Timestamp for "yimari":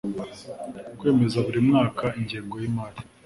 2.61-2.99